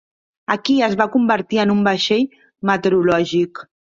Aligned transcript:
Aquí 0.53 0.77
es 0.87 0.95
va 1.01 1.07
convertir 1.15 1.59
en 1.65 1.75
un 1.75 1.83
vaixell 1.89 2.25
meteorològic. 2.73 3.63